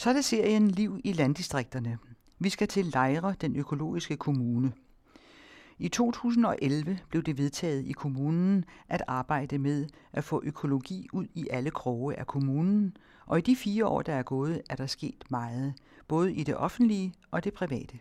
[0.00, 1.98] Så er det serien Liv i landdistrikterne.
[2.38, 4.72] Vi skal til Lejre, den økologiske kommune.
[5.78, 11.48] I 2011 blev det vedtaget i kommunen at arbejde med at få økologi ud i
[11.50, 15.24] alle kroge af kommunen, og i de fire år, der er gået, er der sket
[15.30, 15.74] meget,
[16.08, 17.98] både i det offentlige og det private.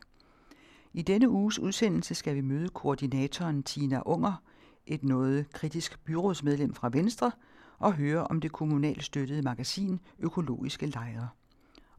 [0.94, 4.44] I denne uges udsendelse skal vi møde koordinatoren Tina Unger,
[4.86, 7.32] et noget kritisk byrådsmedlem fra Venstre,
[7.80, 11.30] og høre om det kommunalt støttede magasin Økologiske Lejre.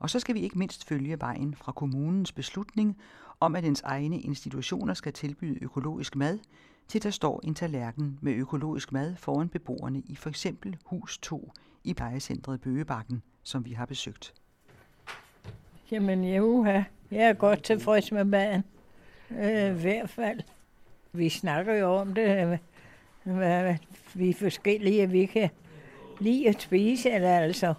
[0.01, 2.98] Og så skal vi ikke mindst følge vejen fra kommunens beslutning
[3.41, 6.38] om, at dens egne institutioner skal tilbyde økologisk mad,
[6.88, 11.52] til der står en tallerken med økologisk mad foran beboerne i for eksempel Hus 2
[11.84, 14.34] i plejecentret Bøgebakken, som vi har besøgt.
[15.91, 16.64] Jamen, jo,
[17.11, 18.64] jeg er godt tilfreds med maden.
[19.30, 20.41] Øh, I hvert fald.
[21.12, 22.59] Vi snakker jo om det, øh,
[23.37, 23.75] hvad
[24.14, 25.51] vi er forskellige, vi kan
[26.20, 27.75] lide at spise, eller altså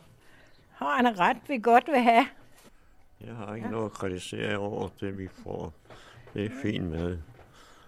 [0.81, 2.25] har han ret, vi godt vil have.
[3.21, 3.71] Jeg har ikke ja.
[3.71, 5.73] noget at kritisere over det, vi får.
[6.33, 7.17] Det er fint med.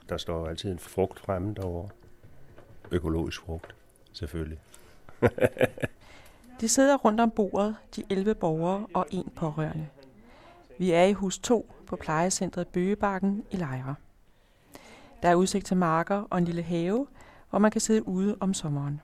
[0.10, 1.90] Der står altid en frugt fremme derovre.
[2.92, 3.76] Økologisk frugt,
[4.14, 4.60] selvfølgelig.
[6.62, 9.88] de sidder rundt om bordet, de 11 borgere og en pårørende.
[10.78, 13.96] Vi er i hus 2 på plejecentret Bøgebakken i Lejre.
[15.22, 17.08] Der er udsigt til marker og en lille have,
[17.50, 19.02] hvor man kan sidde ude om sommeren.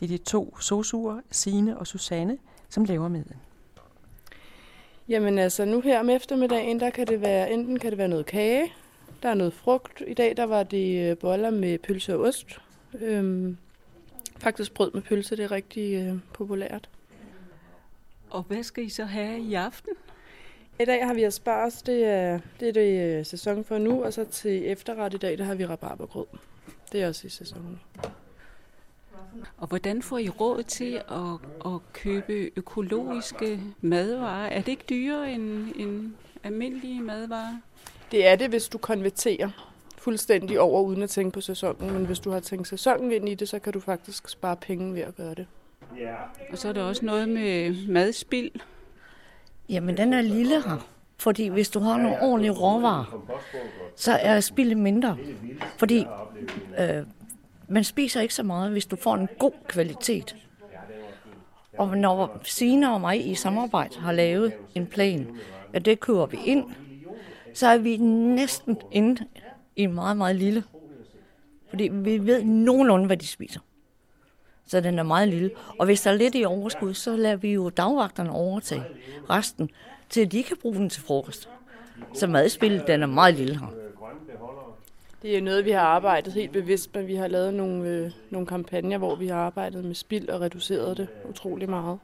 [0.00, 2.38] Det er de to sosuer, Sine og Susanne,
[2.68, 3.36] som laver maden.
[5.08, 8.26] Jamen altså, nu her om eftermiddagen, der kan det være, enten kan det være noget
[8.26, 8.72] kage,
[9.22, 10.02] der er noget frugt.
[10.06, 12.60] I dag, der var det øh, boller med pølse og ost.
[13.00, 13.56] Øhm,
[14.38, 16.88] faktisk brød med pølse, det er rigtig øh, populært.
[18.30, 19.92] Og hvad skal I så have i aften?
[20.80, 24.12] I dag har vi asparges, det er, det er det øh, sæson for nu, og
[24.12, 26.26] så til efterret i dag, der har vi rabarbergrød.
[26.92, 27.80] Det er også i sæsonen.
[29.56, 34.46] Og hvordan får I råd til at, at købe økologiske madvarer?
[34.46, 36.12] Er det ikke dyrere end, end
[36.44, 37.60] almindelige madvarer?
[38.10, 39.50] Det er det, hvis du konverterer
[39.98, 41.92] fuldstændig over uden at tænke på sæsonen.
[41.92, 44.94] Men hvis du har tænkt sæsonen ind i det, så kan du faktisk spare penge
[44.94, 45.46] ved at gøre det.
[46.52, 48.50] Og så er der også noget med madspild.
[49.68, 50.88] Jamen, den er lille her.
[51.16, 53.22] Fordi hvis du har nogle ordentlige råvarer,
[53.96, 55.16] så er spildet mindre.
[55.76, 56.06] Fordi
[56.78, 57.02] øh,
[57.68, 60.36] man spiser ikke så meget, hvis du får en god kvalitet.
[61.78, 65.38] Og når Sina og mig i samarbejde har lavet en plan,
[65.72, 66.64] at det kører vi ind,
[67.54, 69.24] så er vi næsten inde
[69.76, 70.64] i en meget, meget lille.
[71.68, 73.60] Fordi vi ved nogenlunde, hvad de spiser.
[74.66, 75.50] Så den er meget lille.
[75.78, 78.84] Og hvis der er lidt i overskud, så lader vi jo dagvagterne overtage
[79.30, 79.70] resten,
[80.08, 81.48] til de kan bruge den til frokost.
[82.14, 83.87] Så madspillet, den er meget lille her.
[85.22, 87.02] Det er noget, vi har arbejdet helt bevidst med.
[87.02, 90.96] Vi har lavet nogle, øh, nogle kampagner, hvor vi har arbejdet med spild og reduceret
[90.96, 91.98] det utrolig meget.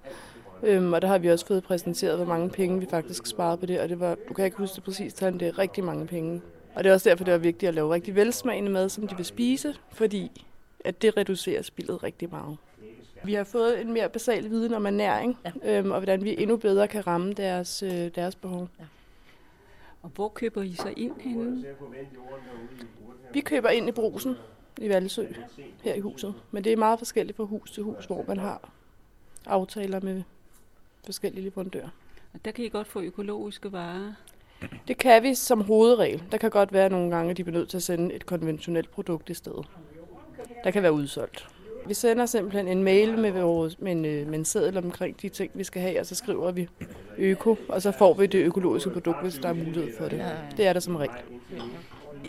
[0.63, 3.67] Øhm, og der har vi også fået præsenteret, hvor mange penge vi faktisk sparede på
[3.67, 3.81] det.
[3.81, 6.43] Og det var, du kan ikke huske det præcis, men det er rigtig mange penge.
[6.75, 9.17] Og det er også derfor, det var vigtigt at lave rigtig velsmagende mad, som de
[9.17, 10.45] vil spise, fordi
[10.85, 12.57] at det reducerer spildet rigtig meget.
[13.25, 15.79] Vi har fået en mere basal viden om ernæring, ja.
[15.79, 18.69] øhm, og hvordan vi endnu bedre kan ramme deres, øh, deres behov.
[18.81, 18.85] Ja.
[20.05, 21.65] Og hvor køber I så ind henne?
[23.33, 24.37] Vi køber ind i brusen
[24.79, 25.27] i Valsø,
[25.83, 26.35] her i huset.
[26.51, 28.71] Men det er meget forskelligt fra hus til hus, hvor man har
[29.47, 30.23] aftaler med
[31.05, 31.89] forskellige leverandører.
[32.35, 34.13] Og der kan I godt få økologiske varer?
[34.89, 36.23] Det kan vi som hovedregel.
[36.33, 38.91] Der kan godt være nogle gange, at de bliver nødt til at sende et konventionelt
[38.91, 39.67] produkt i stedet.
[40.65, 41.54] Der kan være udsolgt.
[41.87, 45.29] Vi sender simpelthen en mail med, vores, med, en, øh, med en seddel omkring de
[45.29, 46.69] ting, vi skal have, og så skriver vi
[47.19, 50.25] øko, og så får vi det økologiske produkt, hvis der er mulighed for det.
[50.57, 51.15] Det er der som regel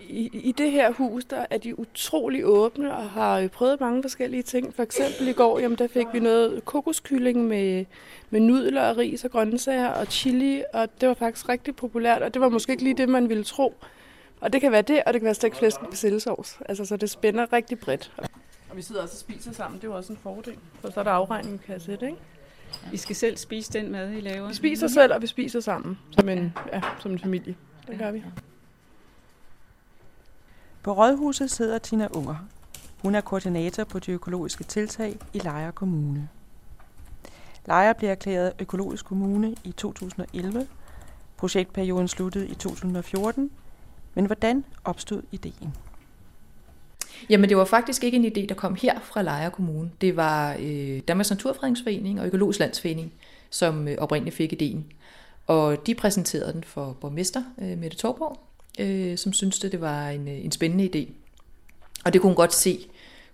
[0.10, 4.44] i, i det her hus, der er de utrolig åbne og har prøvet mange forskellige
[4.44, 4.76] ting.
[4.76, 7.86] For eksempel i går, jamen, der fik vi noget kokoskylling med,
[8.30, 12.34] med nudler og ris og grøntsager og chili, og det var faktisk rigtig populært, og
[12.34, 13.74] det var måske ikke lige det, man ville tro.
[14.42, 16.60] Og det kan være det, og det kan være stegt flæsk med persillesovs.
[16.70, 18.12] Altså, så det spænder rigtig bredt.
[18.76, 20.58] Og vi sidder også og spiser sammen, det er jo også en fordel.
[20.82, 22.18] For så er der afregning, kan jeg sætte, ikke?
[22.92, 24.48] Vi skal selv spise den mad, I laver?
[24.48, 27.56] Vi spiser selv, og vi spiser sammen, som en, ja, som en familie.
[27.88, 28.24] Det gør vi.
[30.84, 32.36] På Rådhuset sidder Tina Unger.
[33.02, 36.30] Hun er koordinator på de økologiske tiltag i Lejre Kommune.
[37.66, 40.68] Lejre blev erklæret økologisk kommune i 2011.
[41.38, 43.52] Projektperioden sluttede i 2014.
[44.14, 45.74] Men hvordan opstod ideen?
[47.30, 49.92] Jamen det var faktisk ikke en idé, der kom her fra Lejre Kommune.
[50.02, 53.14] Det var øh, Danmarks Naturfredningsforening og Økologisk Landsforening,
[53.50, 54.86] som øh, oprindeligt fik ideen.
[55.48, 58.40] Og de præsenterede den for borgmester øh, Mette Torborg,
[58.80, 61.12] øh, som syntes, det, det var en, øh, en spændende idé.
[62.06, 62.88] Og det kunne hun godt se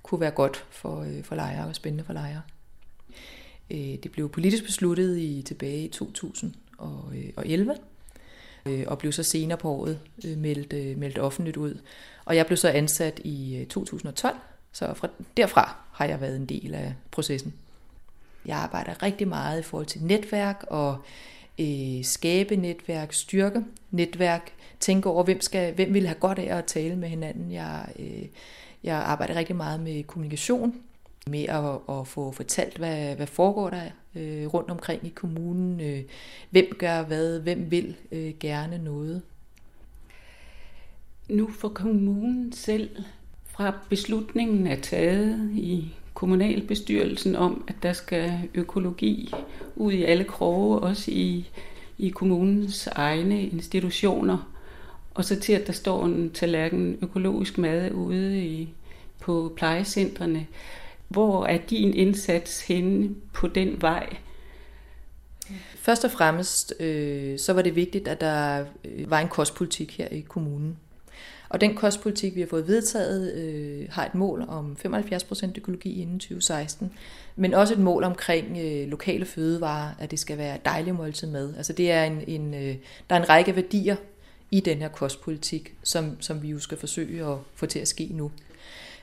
[0.03, 2.41] kunne være godt for, øh, for lejere og spændende for lejere.
[3.71, 7.75] Øh, det blev politisk besluttet i tilbage i 2011,
[8.65, 11.77] øh, og blev så senere på året øh, meldt, øh, meldt offentligt ud.
[12.25, 14.35] Og jeg blev så ansat i øh, 2012,
[14.71, 17.53] så fra, derfra har jeg været en del af processen.
[18.45, 20.97] Jeg arbejder rigtig meget i forhold til netværk og
[21.59, 26.65] øh, skabe netværk, styrke netværk, tænke over, hvem, skal, hvem vil have godt af at
[26.65, 27.51] tale med hinanden.
[27.51, 28.25] Jeg, øh,
[28.83, 30.75] jeg arbejder rigtig meget med kommunikation,
[31.27, 33.83] med at, at få fortalt, hvad, hvad foregår der
[34.15, 35.81] øh, rundt omkring i kommunen.
[35.81, 36.03] Øh,
[36.49, 39.21] hvem gør hvad, hvem vil øh, gerne noget.
[41.29, 42.89] Nu får kommunen selv
[43.45, 49.33] fra beslutningen er taget i kommunalbestyrelsen om, at der skal økologi
[49.75, 51.49] ud i alle kroge, også i,
[51.97, 54.51] i kommunens egne institutioner,
[55.13, 58.73] og så til, at der står en tallerken økologisk mad ude i,
[59.19, 60.47] på plejecentrene.
[61.11, 64.15] Hvor er din indsats henne på den vej?
[65.75, 70.07] Først og fremmest øh, så var det vigtigt, at der øh, var en kostpolitik her
[70.07, 70.77] i kommunen.
[71.49, 76.19] Og den kostpolitik, vi har fået vedtaget, øh, har et mål om 75% økologi inden
[76.19, 76.91] 2016,
[77.35, 81.53] men også et mål omkring øh, lokale fødevarer, at det skal være dejlig måltid med.
[81.57, 82.75] Altså det er en, en, øh,
[83.09, 83.95] der er en række værdier
[84.51, 88.09] i den her kostpolitik, som, som vi jo skal forsøge at få til at ske
[88.13, 88.31] nu.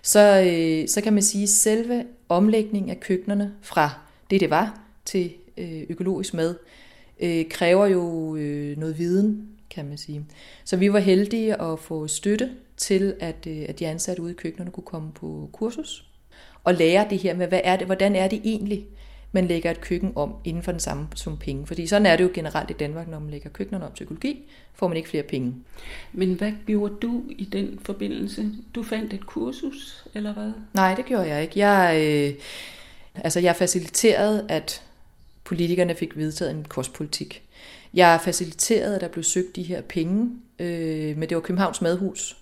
[0.02, 3.90] Så, øh, så kan man sige, at selve omlægningen af køkkenerne fra
[4.30, 6.54] det, det var, til øh, økologisk mad,
[7.20, 10.24] øh, kræver jo øh, noget viden kan man sige.
[10.64, 14.34] Så vi var heldige at få støtte til, at, øh, at de ansatte ude i
[14.34, 16.04] køkkenerne kunne komme på kursus
[16.64, 18.86] og lære det her med, hvad er det, hvordan er det egentlig,
[19.32, 21.66] man lægger et køkken om inden for den samme sum penge.
[21.66, 24.44] Fordi sådan er det jo generelt i Danmark, når man lægger køkkenerne om til økologi,
[24.74, 25.54] får man ikke flere penge.
[26.12, 28.50] Men hvad gjorde du i den forbindelse?
[28.74, 30.52] Du fandt et kursus, eller hvad?
[30.74, 31.58] Nej, det gjorde jeg ikke.
[31.58, 32.34] Jeg, øh,
[33.14, 34.82] altså jeg faciliterede, at
[35.44, 37.42] politikerne fik vedtaget en kostpolitik.
[37.94, 42.36] Jeg faciliterede, at der blev søgt de her penge, øh, men det var Københavns Madhus,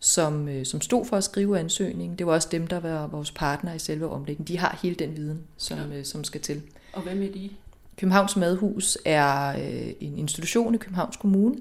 [0.00, 2.18] som, øh, som stod for at skrive ansøgningen.
[2.18, 4.54] Det var også dem, der var vores partner i selve omlægningen.
[4.54, 5.98] De har hele den viden, som, ja.
[5.98, 6.62] øh, som skal til.
[6.92, 7.50] Og hvad med de?
[7.96, 11.56] Københavns Madhus er øh, en institution i Københavns Kommune,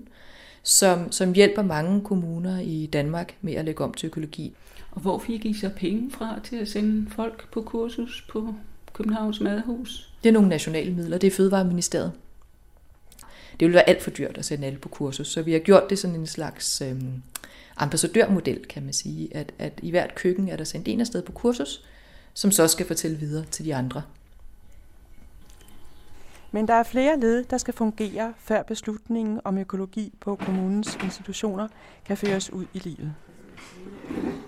[0.64, 4.54] som, som hjælper mange kommuner i Danmark med at lægge om til økologi.
[4.92, 8.54] Og hvor fik I så penge fra til at sende folk på kursus på
[8.94, 10.14] Københavns Madhus?
[10.24, 11.18] Det er nogle nationale midler.
[11.18, 12.12] Det er Fødevareministeriet
[13.60, 15.28] det ville være alt for dyrt at sende alle på kursus.
[15.28, 17.02] Så vi har gjort det sådan en slags øh,
[17.78, 21.32] ambassadørmodel, kan man sige, at, at i hvert køkken er der sendt en afsted på
[21.32, 21.86] kursus,
[22.34, 24.02] som så skal fortælle videre til de andre.
[26.52, 31.68] Men der er flere led, der skal fungere, før beslutningen om økologi på kommunens institutioner
[32.06, 33.14] kan føres ud i livet.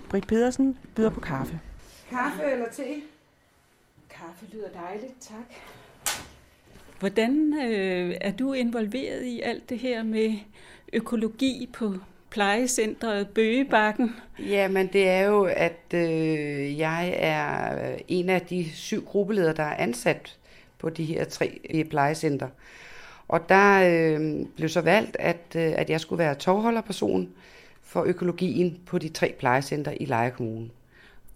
[0.09, 1.59] Britt Pedersen byder på kaffe.
[2.09, 3.01] Kaffe eller te?
[4.09, 5.55] Kaffe lyder dejligt, tak.
[6.99, 10.33] Hvordan øh, er du involveret i alt det her med
[10.93, 11.93] økologi på
[12.29, 14.15] plejecentret Bøgebakken?
[14.39, 17.75] Jamen, det er jo, at øh, jeg er
[18.07, 20.37] en af de syv gruppeledere, der er ansat
[20.77, 22.47] på de her tre plejecenter.
[23.27, 27.29] Og der øh, blev så valgt, at, øh, at jeg skulle være tovholderperson
[27.83, 30.69] for økologien på de tre plejecenter i Leje Kommune.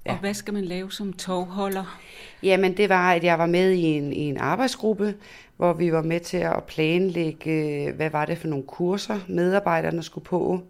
[0.06, 0.12] Ja.
[0.12, 2.00] Og hvad skal man lave som tovholder?
[2.44, 5.16] Jamen, det var, at jeg var med i en, i en arbejdsgruppe,
[5.63, 10.26] hvor vi var med til at planlægge, hvad var det for nogle kurser, medarbejderne skulle
[10.26, 10.61] på.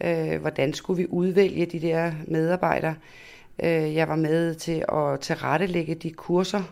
[0.00, 2.94] Øh, hvordan skulle vi udvælge de der medarbejdere.
[3.62, 6.62] Øh, jeg var med til at tilrettelægge de kurser,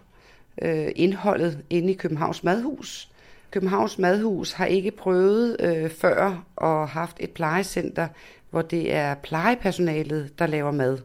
[0.62, 3.08] øh, indholdet inde i Københavns Madhus.
[3.50, 8.08] Københavns Madhus har ikke prøvet øh, før at haft et plejecenter,
[8.50, 10.98] hvor det er plejepersonalet, der laver mad.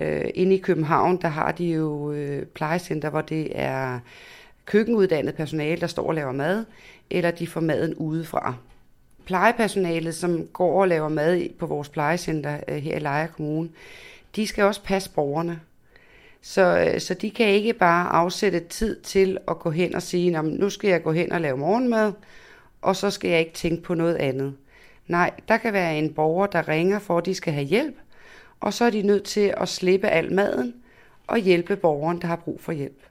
[0.00, 3.98] Øh, inde i København, der har de jo øh, plejecenter, hvor det er
[4.64, 6.64] køkkenuddannet personale, der står og laver mad,
[7.10, 8.54] eller de får maden udefra.
[9.24, 13.68] Plejepersonalet, som går og laver mad på vores plejecenter øh, her i Lejre Kommune,
[14.36, 15.60] de skal også passe borgerne.
[16.42, 20.42] Så, øh, så de kan ikke bare afsætte tid til at gå hen og sige,
[20.42, 22.12] nu skal jeg gå hen og lave morgenmad,
[22.82, 24.54] og så skal jeg ikke tænke på noget andet.
[25.06, 27.96] Nej, der kan være en borger, der ringer for, at de skal have hjælp,
[28.60, 30.74] og så er de nødt til at slippe al maden
[31.26, 33.02] og hjælpe borgeren, der har brug for hjælp.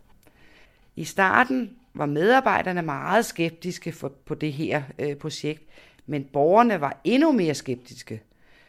[1.00, 5.64] I starten var medarbejderne meget skeptiske for, på det her øh, projekt,
[6.06, 8.22] men borgerne var endnu mere skeptiske,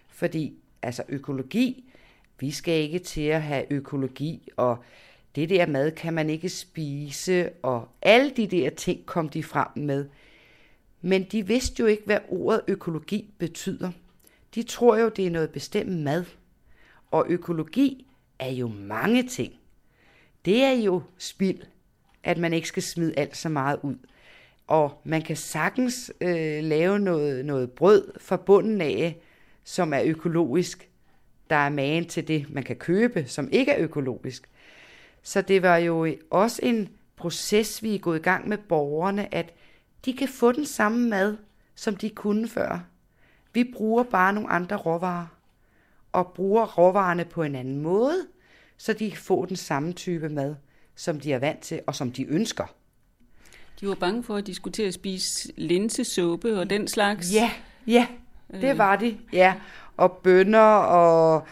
[0.09, 1.93] fordi altså økologi,
[2.41, 4.85] vi skal ikke til at have økologi, og
[5.35, 9.69] det der mad kan man ikke spise, og alle de der ting kom de frem
[9.75, 10.09] med.
[11.01, 13.91] Men de vidste jo ikke, hvad ordet økologi betyder.
[14.55, 16.25] De tror jo, det er noget bestemt mad.
[17.11, 18.07] Og økologi
[18.39, 19.53] er jo mange ting.
[20.45, 21.61] Det er jo spild
[22.25, 23.97] at man ikke skal smide alt så meget ud.
[24.67, 29.17] Og man kan sagtens øh, lave noget, noget brød fra bunden af,
[29.65, 30.89] som er økologisk.
[31.51, 34.49] Der er magen til det, man kan købe, som ikke er økologisk.
[35.23, 39.55] Så det var jo også en proces, vi er gået i gang med borgerne, at
[40.05, 41.37] de kan få den samme mad,
[41.75, 42.85] som de kunne før.
[43.53, 45.27] Vi bruger bare nogle andre råvarer,
[46.13, 48.27] og bruger råvarerne på en anden måde,
[48.77, 50.55] så de kan få den samme type mad,
[51.01, 52.65] som de er vant til, og som de ønsker.
[53.81, 57.35] De var bange for, at de skulle til at spise linsesuppe og den slags.
[57.35, 57.51] Ja,
[57.87, 58.07] ja,
[58.61, 59.17] det var de.
[59.33, 59.55] Ja,
[59.97, 61.47] og bønner og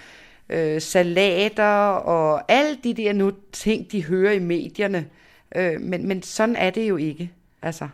[0.49, 5.07] øh, salater og alle de der nu ting, de hører i medierne.
[5.57, 7.33] Øh, men, men sådan er det jo ikke.
[7.63, 7.89] Altså,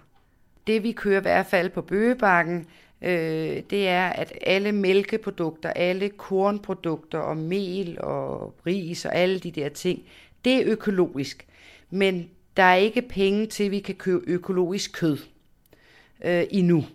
[0.66, 2.66] det vi kører i hvert fald på Bøgebakken,
[3.02, 9.50] øh, det er, at alle mælkeprodukter, alle kornprodukter og mel og ris og alle de
[9.50, 10.02] der ting,
[10.44, 11.46] det er økologisk.
[11.90, 15.18] Men der er ikke penge til, at vi kan købe økologisk kød
[16.24, 16.86] øh, endnu.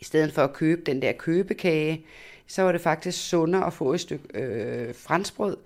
[0.00, 2.04] I stedet for at købe den der købekage,
[2.46, 5.56] så var det faktisk sundere at få et stykke øh, franskbrød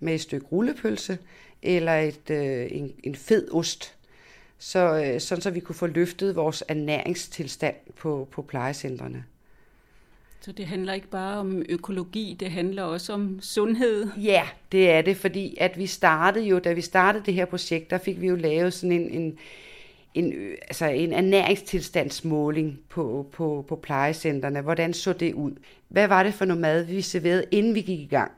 [0.00, 1.18] med et stykke rullepølse
[1.62, 3.94] eller et, øh, en, en fed ost,
[4.58, 9.24] så, øh, sådan så vi kunne få løftet vores ernæringstilstand på, på plejecentrene.
[10.44, 14.10] Så det handler ikke bare om økologi, det handler også om sundhed?
[14.16, 17.90] Ja, det er det, fordi at vi startede jo, da vi startede det her projekt,
[17.90, 19.38] der fik vi jo lavet sådan en, en,
[20.14, 24.60] en, altså en ernæringstilstandsmåling på, på, på plejecentrene.
[24.60, 25.52] Hvordan så det ud?
[25.88, 28.32] Hvad var det for noget mad, vi serverede, inden vi gik i gang?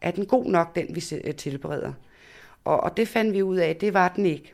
[0.00, 1.00] Er den god nok, den vi
[1.32, 1.92] tilbereder?
[2.64, 4.52] Og, og det fandt vi ud af, det var den ikke.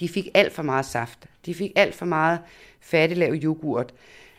[0.00, 1.18] De fik alt for meget saft.
[1.46, 2.38] De fik alt for meget
[2.80, 3.94] fattiglav yoghurt.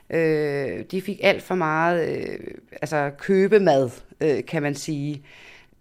[0.09, 2.39] Øh, de fik alt for meget øh,
[2.71, 3.89] altså købemad,
[4.21, 5.23] øh, kan man sige.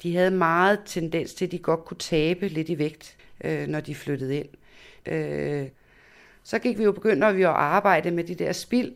[0.02, 3.81] De havde meget tendens til, at de godt kunne tabe lidt i vægt, øh, når
[3.81, 4.49] de flyttede ind.
[5.07, 5.69] Øh,
[6.43, 8.93] så gik vi jo begyndte vi at arbejde med de der spild.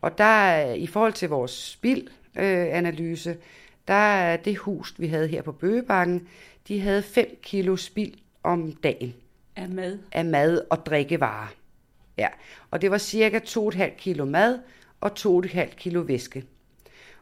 [0.00, 3.36] Og der i forhold til vores spildanalyse, øh,
[3.88, 6.28] der er det hus, vi havde her på Bøgebakken,
[6.68, 9.14] de havde 5 kilo spild om dagen.
[9.56, 9.98] Af mad?
[10.12, 11.61] Af mad og drikkevarer.
[12.18, 12.28] Ja,
[12.70, 14.58] og det var cirka 2,5 kilo mad
[15.00, 16.44] og 2,5 kilo væske.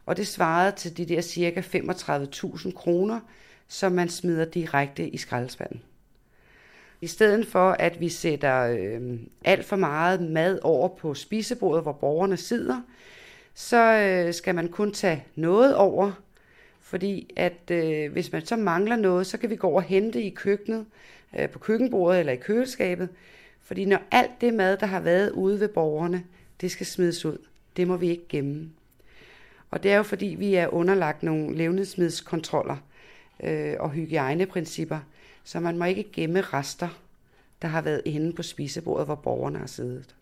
[0.05, 3.19] Og det svarede til de der cirka 35.000 kroner,
[3.67, 5.81] som man smider direkte i skraldespanden.
[7.01, 11.91] I stedet for, at vi sætter øh, alt for meget mad over på spisebordet, hvor
[11.91, 12.81] borgerne sidder,
[13.53, 16.11] så øh, skal man kun tage noget over,
[16.81, 20.21] fordi at øh, hvis man så mangler noget, så kan vi gå over og hente
[20.21, 20.85] i køkkenet,
[21.39, 23.09] øh, på køkkenbordet eller i køleskabet.
[23.63, 26.23] Fordi når alt det mad, der har været ude ved borgerne,
[26.61, 27.37] det skal smides ud.
[27.77, 28.69] Det må vi ikke gemme.
[29.71, 32.77] Og det er jo fordi, vi er underlagt nogle levnedsmidskontroller
[33.43, 34.99] øh, og hygiejneprincipper,
[35.43, 36.89] så man må ikke gemme rester,
[37.61, 40.15] der har været inde på spisebordet, hvor borgerne har siddet.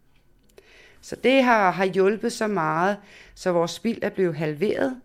[1.01, 2.97] Så det har, har hjulpet så meget,
[3.35, 5.01] så vores spild er blevet halveret,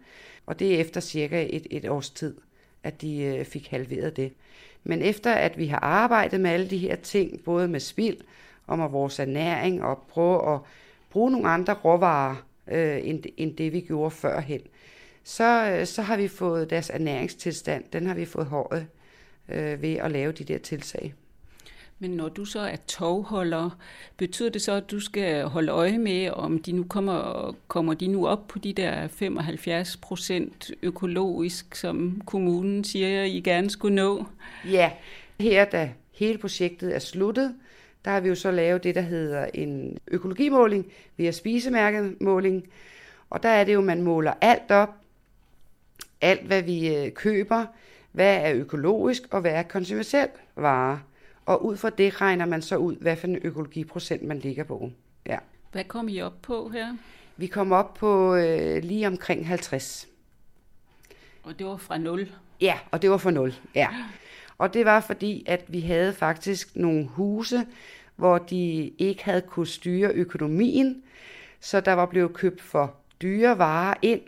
[0.46, 2.36] og det er efter cirka et, et års tid,
[2.82, 4.32] at de øh, fik halveret det.
[4.84, 8.16] Men efter at vi har arbejdet med alle de her ting, både med spild
[8.66, 10.60] og med vores ernæring, og prøve at
[11.10, 14.60] bruge nogle andre råvarer, øh, end, end det vi gjorde førhen,
[15.24, 18.86] så, øh, så har vi fået deres ernæringstilstand, den har vi fået håret
[19.48, 21.14] øh, ved at lave de der tilsag.
[22.04, 23.78] Men når du så er tovholder,
[24.16, 28.06] betyder det så, at du skal holde øje med, om de nu kommer, kommer de
[28.06, 34.24] nu op på de der 75 procent økologisk, som kommunen siger, I gerne skulle nå?
[34.70, 34.90] Ja,
[35.40, 37.54] her da hele projektet er sluttet,
[38.04, 42.68] der har vi jo så lavet det, der hedder en økologimåling via spisemærkemåling.
[43.30, 44.90] Og der er det jo, man måler alt op,
[46.20, 47.66] alt hvad vi øh, køber,
[48.12, 51.00] hvad er økologisk og hvad er konsumerciel vare.
[51.46, 54.90] Og ud fra det regner man så ud, hvad for en økologiprocent man ligger på.
[55.26, 55.38] Ja.
[55.72, 56.96] Hvad kom I op på her?
[57.36, 60.08] Vi kom op på øh, lige omkring 50.
[61.42, 62.32] Og det var fra 0?
[62.60, 63.88] Ja, og det var fra 0, ja.
[64.58, 67.66] Og det var fordi, at vi havde faktisk nogle huse,
[68.16, 71.02] hvor de ikke havde kunne styre økonomien,
[71.60, 74.20] så der var blevet købt for dyre varer ind,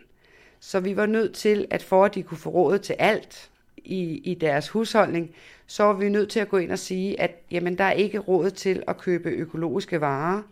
[0.61, 3.51] så vi var nødt til, at for at de kunne få råd til alt
[3.87, 5.35] i, i deres husholdning,
[5.67, 8.19] så var vi nødt til at gå ind og sige, at jamen, der er ikke
[8.19, 10.43] råd til at købe økologiske varer.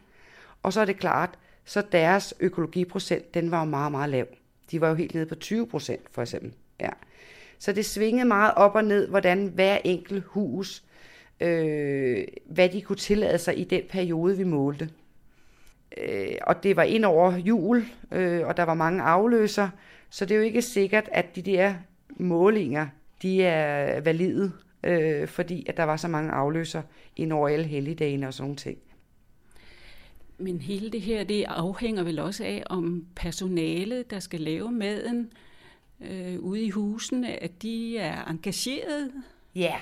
[0.63, 1.31] Og så er det klart,
[1.65, 4.27] så deres økologiprocent, den var jo meget, meget lav.
[4.71, 6.53] De var jo helt nede på 20 procent, for eksempel.
[6.81, 6.91] Ja.
[7.59, 10.83] Så det svingede meget op og ned, hvordan hver enkelt hus,
[11.41, 14.91] øh, hvad de kunne tillade sig i den periode, vi målte.
[15.99, 19.69] Øh, og det var ind over jul, øh, og der var mange afløser,
[20.11, 21.75] så det er jo ikke sikkert, at de der
[22.17, 22.87] målinger,
[23.23, 24.53] de er valide
[24.85, 26.83] øh, fordi at der var så mange afløser
[27.17, 28.79] ind over alle helligdagene og sådan ting.
[30.39, 35.33] Men hele det her, det afhænger vel også af, om personalet, der skal lave maden
[36.01, 39.11] øh, ude i husene, at de er engageret?
[39.55, 39.75] Ja,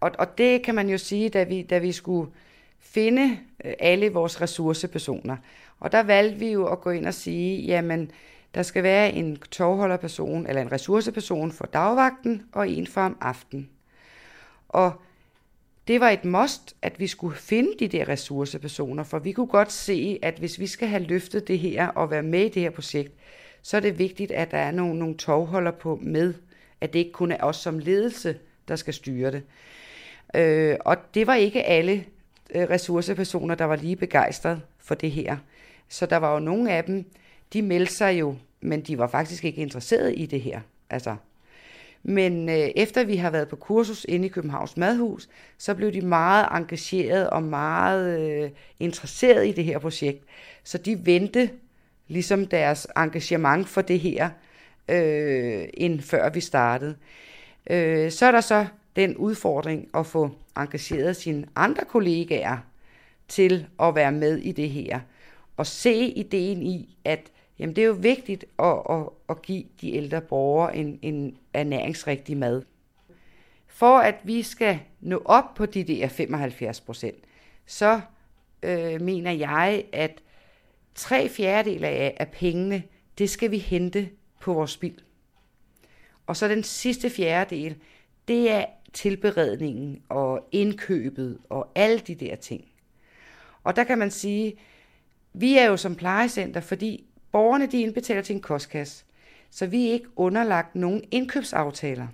[0.00, 2.30] og, og det kan man jo sige, da vi, da vi skulle
[2.78, 5.36] finde øh, alle vores ressourcepersoner.
[5.80, 8.10] Og der valgte vi jo at gå ind og sige, jamen,
[8.54, 13.68] der skal være en tovholderperson, eller en ressourceperson for dagvagten, og en for om aftenen.
[14.68, 14.92] Og
[15.88, 19.72] det var et must, at vi skulle finde de der ressourcepersoner, for vi kunne godt
[19.72, 22.70] se, at hvis vi skal have løftet det her og være med i det her
[22.70, 23.12] projekt,
[23.62, 26.34] så er det vigtigt, at der er nogle, nogle tovholder på med,
[26.80, 29.42] at det ikke kun er os som ledelse, der skal styre det.
[30.34, 32.04] Øh, og det var ikke alle
[32.54, 35.36] øh, ressourcepersoner, der var lige begejstret for det her.
[35.88, 37.04] Så der var jo nogle af dem,
[37.54, 40.60] de meldte sig jo, men de var faktisk ikke interesseret i det her.
[40.90, 41.16] Altså,
[42.02, 46.00] men øh, efter vi har været på kursus inde i Københavns Madhus, så blev de
[46.00, 50.24] meget engageret og meget øh, interesseret i det her projekt.
[50.64, 51.50] Så de vendte
[52.08, 54.30] ligesom deres engagement for det her,
[54.88, 56.96] øh, end før vi startede.
[57.70, 62.58] Øh, så er der så den udfordring at få engageret sine andre kollegaer
[63.28, 65.00] til at være med i det her.
[65.56, 69.94] Og se ideen i, at jamen, det er jo vigtigt at, at, at give de
[69.94, 72.62] ældre borgere en, en ernæringsrigtig mad.
[73.66, 77.24] For at vi skal nå op på de der 75 procent,
[77.66, 78.00] så
[78.62, 80.22] øh, mener jeg, at
[80.94, 82.82] tre fjerdedel af, af pengene,
[83.18, 84.08] det skal vi hente
[84.40, 84.98] på vores spild.
[86.26, 87.76] Og så den sidste fjerdedel,
[88.28, 92.64] det er tilberedningen og indkøbet og alle de der ting.
[93.64, 94.54] Og der kan man sige,
[95.32, 97.04] vi er jo som plejecenter, fordi
[97.34, 99.04] borgerne de indbetaler til en kostkasse,
[99.50, 102.06] så vi er ikke underlagt nogen indkøbsaftaler.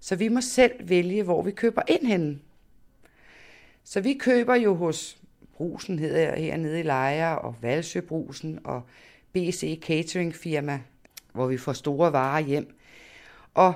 [0.00, 2.38] Så vi må selv vælge, hvor vi køber ind henne.
[3.84, 5.18] Så vi køber jo hos
[5.56, 8.82] Brusen hedder hernede i Lejre, og Valsøbrusen og
[9.32, 10.80] BC Catering Firma,
[11.32, 12.76] hvor vi får store varer hjem.
[13.54, 13.74] Og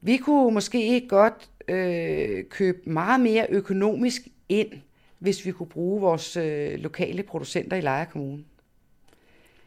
[0.00, 4.72] vi kunne måske godt øh, købe meget mere økonomisk ind,
[5.18, 8.44] hvis vi kunne bruge vores øh, lokale producenter i Lejre Kommune.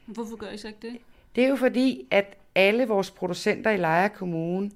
[0.05, 0.97] Hvorfor gør I så ikke det?
[1.35, 4.71] Det er jo fordi, at alle vores producenter i Lejre Kommune,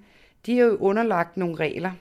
[0.46, 1.92] de er jo underlagt nogle regler.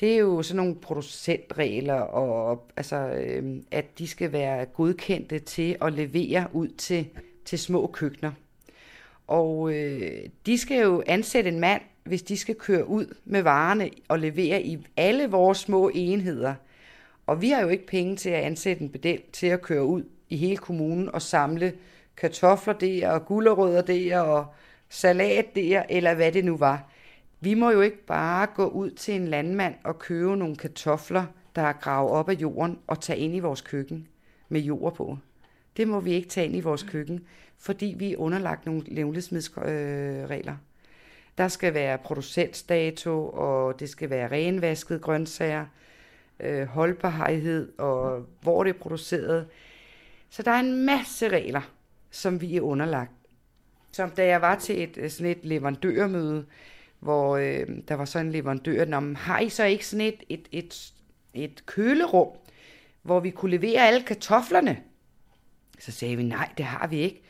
[0.00, 5.76] Det er jo sådan nogle producentregler, og altså, øh, at de skal være godkendte til
[5.80, 7.08] at levere ud til,
[7.44, 8.32] til små køkkener.
[9.26, 13.90] Og øh, de skal jo ansætte en mand, hvis de skal køre ud med varerne
[14.08, 16.54] og levere i alle vores små enheder.
[17.26, 20.02] Og vi har jo ikke penge til at ansætte en bedel til at køre ud
[20.28, 21.72] i hele kommunen og samle
[22.16, 24.46] kartofler der, og gulerødder der, og
[24.88, 26.88] salat der, eller hvad det nu var.
[27.40, 31.24] Vi må jo ikke bare gå ud til en landmand og købe nogle kartofler,
[31.56, 34.08] der er gravet op af jorden, og tage ind i vores køkken
[34.48, 35.18] med jord på.
[35.76, 37.26] Det må vi ikke tage ind i vores køkken,
[37.58, 40.56] fordi vi er underlagt nogle levnedsmidsregler.
[41.38, 45.66] Der skal være producentdato, og det skal være renvasket grøntsager,
[46.40, 49.46] øh, holdbarhed, og hvor det er produceret.
[50.30, 51.72] Så der er en masse regler,
[52.12, 53.12] som vi er underlagt.
[53.92, 56.46] Som da jeg var til et, øh, sådan et leverandørmøde,
[57.00, 60.48] hvor øh, der var sådan en leverandør, om har I så ikke sådan et, et,
[60.52, 60.92] et,
[61.34, 62.28] et kølerum,
[63.02, 64.78] hvor vi kunne levere alle kartoflerne?
[65.78, 67.22] Så sagde vi, nej, det har vi ikke.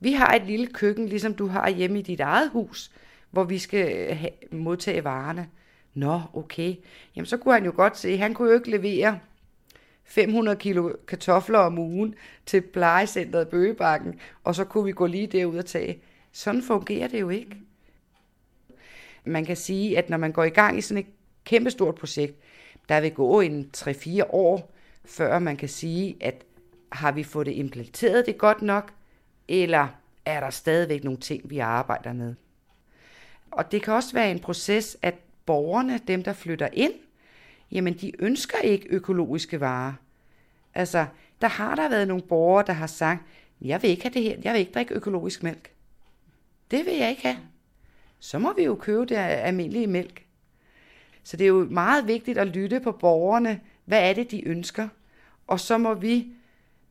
[0.00, 2.90] Vi har et lille køkken, ligesom du har hjemme i dit eget hus,
[3.30, 5.48] hvor vi skal øh, have, modtage varerne.
[5.94, 6.74] Nå, okay.
[7.16, 9.18] Jamen, så kunne han jo godt se, han kunne jo ikke levere
[10.06, 12.14] 500 kilo kartofler om ugen
[12.46, 16.02] til plejecentret Bøgebakken, og så kunne vi gå lige derud og tage.
[16.32, 17.56] Sådan fungerer det jo ikke.
[19.24, 21.10] Man kan sige, at når man går i gang i sådan et
[21.44, 22.34] kæmpestort projekt,
[22.88, 26.44] der vil gå en 3-4 år, før man kan sige, at
[26.92, 28.92] har vi fået det implementeret det godt nok,
[29.48, 29.88] eller
[30.24, 32.34] er der stadigvæk nogle ting, vi arbejder med.
[33.50, 35.14] Og det kan også være en proces, at
[35.46, 36.92] borgerne, dem der flytter ind,
[37.70, 39.92] jamen de ønsker ikke økologiske varer.
[40.74, 41.06] Altså,
[41.40, 43.22] der har der været nogle borgere, der har sagt,
[43.60, 45.70] jeg vil ikke have det her, jeg vil ikke drikke økologisk mælk.
[46.70, 47.38] Det vil jeg ikke have.
[48.18, 50.24] Så må vi jo købe det almindelige mælk.
[51.22, 53.60] Så det er jo meget vigtigt at lytte på borgerne.
[53.84, 54.88] Hvad er det, de ønsker?
[55.46, 56.26] Og så må vi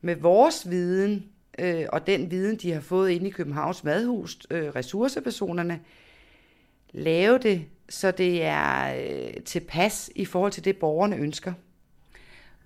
[0.00, 1.26] med vores viden,
[1.58, 5.80] øh, og den viden, de har fået inde i Københavns Madhus, øh, ressourcepersonerne,
[6.92, 11.52] lave det, så det er øh, tilpas i forhold til det, borgerne ønsker.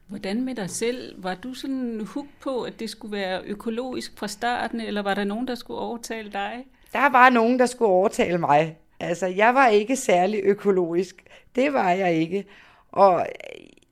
[0.06, 1.22] Hvordan med dig selv?
[1.22, 5.24] Var du sådan hook på, at det skulle være økologisk fra starten, eller var der
[5.24, 6.64] nogen, der skulle overtale dig?
[6.92, 8.78] Der var nogen, der skulle overtale mig.
[9.00, 11.24] Altså, jeg var ikke særlig økologisk.
[11.54, 12.44] Det var jeg ikke.
[12.92, 13.26] Og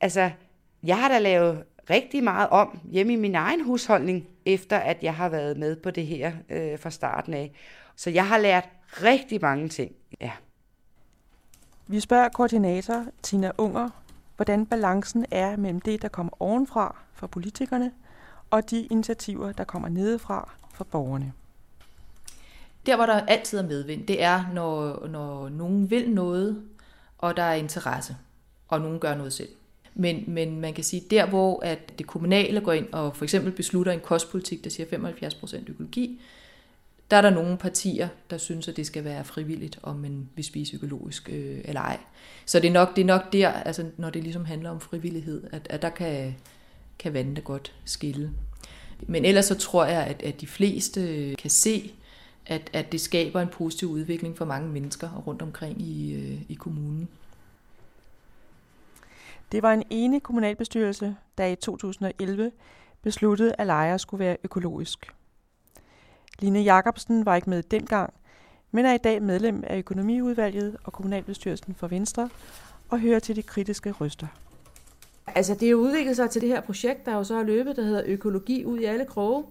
[0.01, 0.31] altså,
[0.83, 5.15] jeg har da lavet rigtig meget om hjemme i min egen husholdning, efter at jeg
[5.15, 7.53] har været med på det her øh, fra starten af.
[7.97, 8.69] Så jeg har lært
[9.03, 9.93] rigtig mange ting.
[10.21, 10.31] Ja.
[11.91, 13.91] Vi spørger koordinator Tina Unger,
[14.37, 17.93] hvordan balancen er mellem det, der kommer ovenfra fra politikerne,
[18.51, 21.33] og de initiativer, der kommer nedefra fra borgerne.
[22.87, 26.63] Der, hvor der altid er medvind, det er, når, når nogen vil noget,
[27.19, 28.17] og der er interesse,
[28.69, 29.51] og nogen gør noget selv.
[29.95, 33.53] Men, men man kan sige, der hvor at det kommunale går ind og for eksempel
[33.53, 36.21] beslutter en kostpolitik, der siger 75% økologi,
[37.11, 40.45] der er der nogle partier, der synes, at det skal være frivilligt, om man vil
[40.45, 41.99] spise økologisk øh, eller ej.
[42.47, 45.45] Så det er, nok, det er nok der, altså, når det ligesom handler om frivillighed,
[45.53, 46.35] at, at der kan,
[46.99, 48.33] kan vandene godt skille.
[49.01, 51.93] Men ellers så tror jeg, at, at de fleste kan se,
[52.47, 56.55] at, at det skaber en positiv udvikling for mange mennesker rundt omkring i, øh, i
[56.55, 57.09] kommunen.
[59.53, 62.53] Det var en ene kommunalbestyrelse, der i 2011
[63.03, 65.13] besluttede, at lejre skulle være økologisk.
[66.39, 68.13] Line Jacobsen var ikke med dengang,
[68.71, 72.29] men er i dag medlem af økonomiudvalget og kommunalbestyrelsen for Venstre
[72.89, 74.27] og hører til de kritiske røster.
[75.27, 77.77] Altså det er jo udviklet sig til det her projekt, der jo så er løbet,
[77.77, 79.45] der hedder Økologi ud i alle kroge,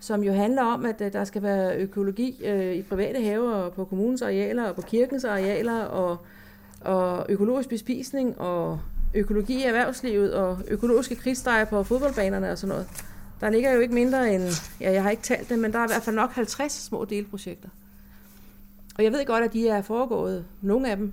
[0.00, 3.72] som jo handler om, at øh, der skal være økologi øh, i private haver og
[3.72, 6.16] på kommunens arealer og på kirkens arealer og,
[6.80, 8.80] og økologisk bespisning og
[9.14, 12.88] økologi i erhvervslivet og økologiske krigsdrejer på fodboldbanerne og sådan noget.
[13.40, 14.42] Der ligger jo ikke mindre end,
[14.80, 17.04] ja, jeg har ikke talt det, men der er i hvert fald nok 50 små
[17.04, 17.68] delprojekter.
[18.98, 21.12] Og jeg ved godt, at de er foregået, nogle af dem,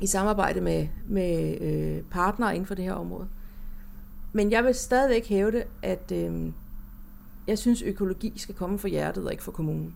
[0.00, 3.28] i samarbejde med, med øh, partnere inden for det her område.
[4.32, 6.52] Men jeg vil stadigvæk hæve det, at øh,
[7.46, 9.94] jeg synes, økologi skal komme fra hjertet og ikke fra kommunen.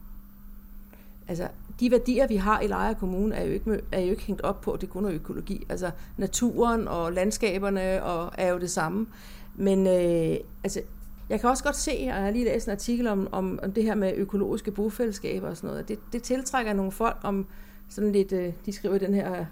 [1.28, 1.48] Altså,
[1.80, 4.60] de værdier, vi har i Lejre Kommune, er jo ikke, er jo ikke hængt op
[4.60, 5.66] på, at det kun er økologi.
[5.68, 9.06] Altså, naturen og landskaberne og, er jo det samme.
[9.54, 10.80] Men øh, altså,
[11.28, 13.72] jeg kan også godt se, og jeg har lige læst en artikel om, om, om
[13.72, 15.88] det her med økologiske bofællesskaber og sådan noget.
[15.88, 17.46] Det, det tiltrækker nogle folk om
[17.88, 19.46] sådan lidt, øh, de skriver i den her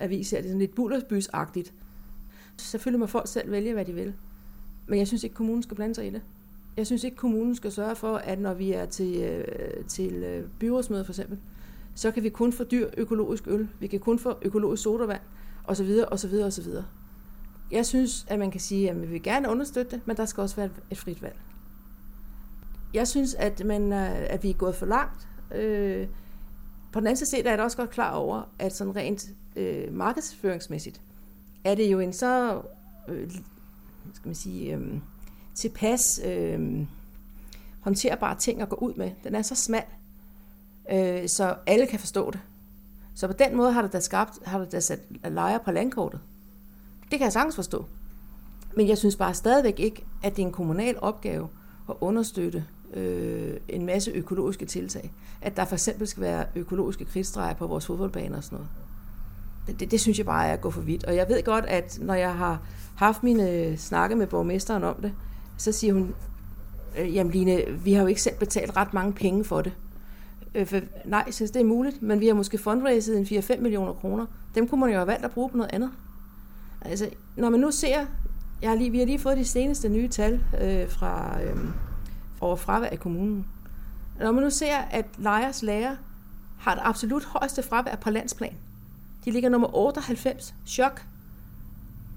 [0.00, 1.72] avis her, det er sådan lidt bullersbysagtigt.
[2.56, 4.14] Selvfølgelig må folk selv vælge, hvad de vil.
[4.86, 6.22] Men jeg synes ikke, kommunen skal blande sig i det.
[6.76, 10.48] Jeg synes ikke, kommunen skal sørge for, at når vi er til, øh, til øh,
[10.58, 11.38] byrådsmøde for eksempel,
[11.94, 15.20] så kan vi kun få dyr økologisk øl, vi kan kun få økologisk sodavand,
[15.64, 16.66] osv., osv., osv.
[17.74, 20.40] Jeg synes, at man kan sige, at vi vil gerne understøtte det, men der skal
[20.40, 21.36] også være et frit valg.
[22.94, 25.28] Jeg synes, at, man, øh, at vi er gået for langt.
[25.54, 26.08] Øh,
[26.92, 31.00] på den anden side er jeg også godt klar over, at sådan rent øh, markedsføringsmæssigt,
[31.64, 32.62] er det jo en så,
[33.08, 33.30] øh,
[34.14, 34.98] skal man sige, øh,
[35.54, 36.86] tilpas øh,
[37.80, 39.10] håndterbar ting at gå ud med.
[39.24, 39.84] Den er så smal,
[40.92, 42.40] øh, så alle kan forstå det.
[43.14, 46.20] Så på den måde har det da skabt, har det da sat lejer på landkortet.
[47.14, 47.84] Det kan jeg sagtens forstå.
[48.76, 51.48] Men jeg synes bare stadigvæk ikke, at det er en kommunal opgave
[51.88, 55.12] at understøtte øh, en masse økologiske tiltag.
[55.42, 58.68] At der for eksempel skal være økologiske krigsdrejer på vores fodboldbaner og sådan noget.
[59.66, 61.04] Det, det, det synes jeg bare er at gå for vidt.
[61.04, 62.62] Og jeg ved godt, at når jeg har
[62.96, 65.12] haft mine snakke med borgmesteren om det,
[65.56, 66.14] så siger hun,
[66.98, 69.72] øh, jamen Line, vi har jo ikke selv betalt ret mange penge for det.
[70.54, 73.60] Øh, for, nej, jeg synes, det er muligt, men vi har måske fundraiset en 4-5
[73.60, 74.26] millioner kroner.
[74.54, 75.90] Dem kunne man jo have valgt at bruge på noget andet.
[76.84, 78.06] Altså, når man nu ser,
[78.62, 81.56] jeg har lige, vi har lige fået de seneste nye tal øh, fra øh,
[82.40, 83.46] over fravær i kommunen.
[84.20, 85.96] Når man nu ser, at lejers lærer
[86.58, 88.54] har det absolut højeste fravær på landsplan,
[89.24, 91.02] de ligger nummer 98, chok,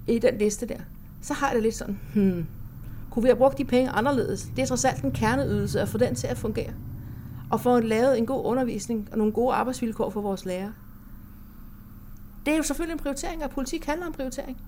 [0.06, 0.78] i den liste der,
[1.22, 2.46] så har det lidt sådan, hmm,
[3.10, 4.48] kunne vi have brugt de penge anderledes?
[4.56, 6.72] Det er trods alt en kerneydelse at få den til at fungere.
[7.50, 10.72] Og få lavet en god undervisning og nogle gode arbejdsvilkår for vores lærere.
[12.48, 14.58] Det er jo selvfølgelig en prioritering, og politik handler om prioritering.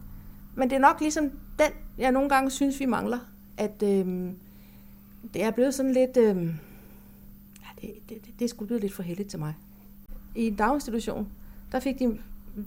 [0.54, 3.18] Men det er nok ligesom den, jeg nogle gange synes, vi mangler.
[3.56, 4.30] At øh,
[5.34, 6.16] det er blevet sådan lidt...
[6.16, 6.36] Øh,
[7.62, 9.54] ja, det, det, det er sgu blevet lidt for heldigt til mig.
[10.34, 11.28] I en daginstitution,
[11.72, 12.18] der fik de,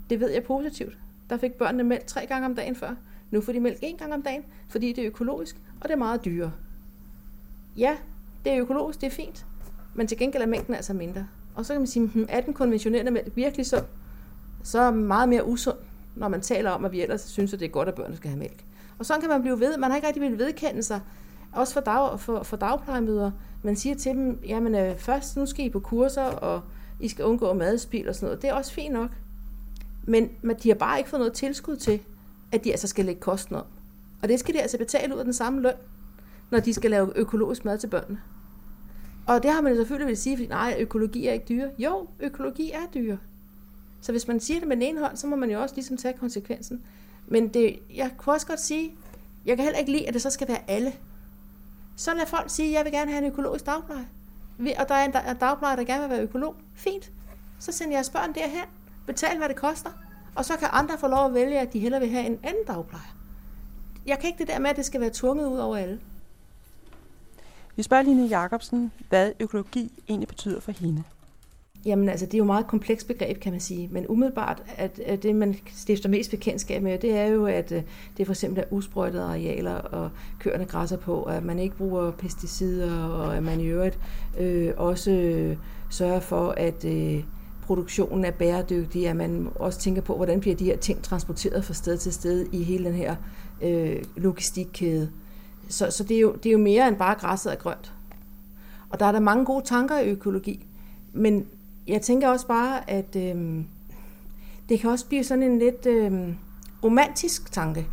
[0.09, 0.97] det ved jeg positivt,
[1.29, 2.95] der fik børnene mælk tre gange om dagen før.
[3.31, 5.97] Nu får de mælk én gang om dagen, fordi det er økologisk, og det er
[5.97, 6.51] meget dyrere.
[7.77, 7.97] Ja,
[8.45, 9.45] det er økologisk, det er fint,
[9.95, 11.27] men til gengæld er mængden altså mindre.
[11.55, 13.83] Og så kan man sige, hmm, er den konventionelle mælk virkelig så,
[14.63, 15.77] så meget mere usund,
[16.15, 18.29] når man taler om, at vi ellers synes, at det er godt, at børnene skal
[18.29, 18.63] have mælk.
[18.99, 19.77] Og sådan kan man blive ved.
[19.77, 20.99] Man har ikke rigtig vil vedkende sig,
[21.51, 23.31] også for, dag, for, for dagplejemøder.
[23.63, 26.61] Man siger til dem, jamen øh, først, nu skal I på kurser, og
[26.99, 28.41] I skal undgå madspil og sådan noget.
[28.41, 29.09] Det er også fint nok.
[30.03, 31.99] Men, men de har bare ikke fået noget tilskud til,
[32.51, 33.65] at de altså skal lægge kosten om.
[34.21, 35.73] Og det skal de altså betale ud af den samme løn,
[36.49, 38.19] når de skal lave økologisk mad til børnene.
[39.27, 41.69] Og det har man selvfølgelig vil sige, fordi nej, økologi er ikke dyre.
[41.79, 43.17] Jo, økologi er dyre.
[44.03, 45.97] Så hvis man siger det med den ene hånd, så må man jo også ligesom
[45.97, 46.83] tage konsekvensen.
[47.27, 48.95] Men det, jeg kunne også godt sige,
[49.45, 50.93] jeg kan heller ikke lide, at det så skal være alle.
[51.95, 54.07] Så lad folk sige, at jeg vil gerne have en økologisk dagpleje.
[54.59, 56.55] Og der er en dagplejer, der gerne vil være økolog.
[56.75, 57.11] Fint.
[57.59, 58.65] Så sender jeg børn derhen.
[59.05, 59.89] Betal, hvad det koster.
[60.35, 62.63] Og så kan andre få lov at vælge, at de hellere vil have en anden
[62.67, 63.15] dagplejer.
[64.05, 65.99] Jeg kan ikke det der med, at det skal være tvunget ud over alle.
[67.75, 71.03] Vi spørger Line Jacobsen, hvad økologi egentlig betyder for hende.
[71.85, 73.89] Jamen altså, det er jo et meget komplekst begreb, kan man sige.
[73.91, 77.83] Men umiddelbart, at, at det man stifter mest bekendtskab med, det er jo, at øh,
[78.17, 83.03] det for eksempel er usprøjtede arealer, og køerne græsser på, at man ikke bruger pesticider,
[83.03, 83.99] og at man i øvrigt
[84.39, 85.57] øh, også øh,
[85.89, 87.23] sørger for, at øh,
[87.61, 91.73] produktionen er bæredygtig, at man også tænker på, hvordan bliver de her ting transporteret fra
[91.73, 93.15] sted til sted i hele den her
[93.61, 95.09] øh, logistikkæde.
[95.69, 97.93] Så, så det, er jo, det er jo mere end bare græsset er grønt.
[98.89, 100.65] Og der er der mange gode tanker i økologi,
[101.13, 101.45] men
[101.87, 103.63] jeg tænker også bare, at øh,
[104.69, 106.35] det kan også blive sådan en lidt øh,
[106.83, 107.87] romantisk tanke,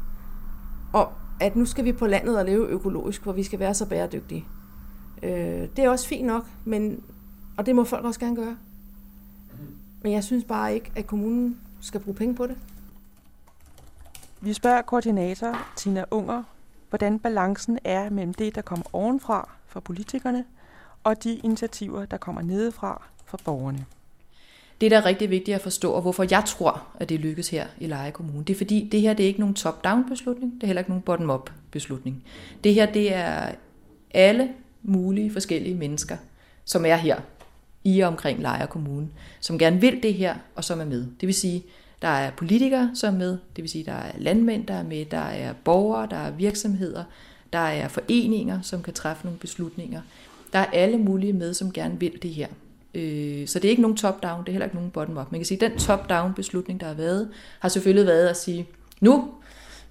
[0.93, 1.07] om
[1.41, 4.45] at nu skal vi på landet og leve økologisk, hvor vi skal være så bæredygtige.
[5.23, 7.03] Øh, det er også fint nok, men,
[7.57, 8.57] og det må folk også gerne gøre.
[10.03, 12.57] Men jeg synes bare ikke, at kommunen skal bruge penge på det.
[14.41, 16.43] Vi spørger koordinator Tina Unger,
[16.89, 20.45] hvordan balancen er mellem det, der kommer ovenfra fra politikerne,
[21.05, 23.85] og de initiativer, der kommer nedefra for borgerne.
[24.81, 27.67] Det, der er rigtig vigtigt at forstå, og hvorfor jeg tror, at det lykkes her
[27.81, 30.63] i Leje Kommune, det er fordi, det her det er ikke nogen top-down beslutning, det
[30.63, 32.25] er heller ikke nogen bottom-up beslutning.
[32.65, 33.53] Det her, det er
[34.15, 34.49] alle
[34.83, 36.17] mulige forskellige mennesker,
[36.65, 37.21] som er her
[37.85, 39.09] i og omkring Leje Kommune,
[39.41, 41.07] som gerne vil det her, og som er med.
[41.21, 41.63] Det vil sige,
[42.03, 45.05] der er politikere, som er med, det vil sige, der er landmænd, der er med,
[45.05, 47.05] der er borgere, der er virksomheder,
[47.53, 50.01] der er foreninger, som kan træffe nogle beslutninger.
[50.53, 52.47] Der er alle mulige med, som gerne vil det her.
[52.95, 55.33] Øh, så det er ikke nogen top-down, det er heller ikke nogen bottom-up.
[55.33, 58.67] Man kan sige, at den top-down beslutning, der har været, har selvfølgelig været at sige,
[59.01, 59.29] nu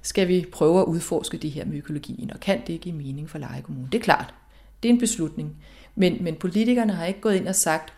[0.02, 3.38] skal vi prøve at udforske det her med økologien, og kan det give mening for
[3.38, 3.88] Leje Kommune?
[3.92, 4.34] Det er klart,
[4.84, 5.56] det er en beslutning.
[5.96, 7.94] Men, men politikerne har ikke gået ind og sagt,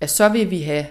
[0.00, 0.86] at så vil vi have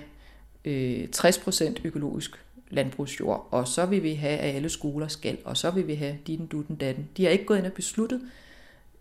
[0.65, 2.32] øh, 60% økologisk
[2.69, 6.17] landbrugsjord, og så vil vi have, at alle skoler skal, og så vil vi have
[6.28, 7.10] ditten, dutten, datten.
[7.17, 8.21] De har ikke gået ind og besluttet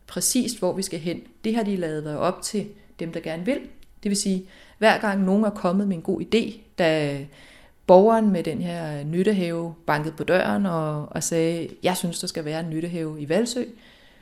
[0.06, 1.22] præcist, hvor vi skal hen.
[1.44, 2.66] Det har de lavet være op til
[3.00, 3.58] dem, der gerne vil,
[4.02, 4.44] det vil sige,
[4.78, 7.18] hver gang nogen er kommet med en god idé, da
[7.86, 12.44] borgeren med den her nyttehave bankede på døren og, og sagde, jeg synes, der skal
[12.44, 13.62] være en nyttehave i Valsø,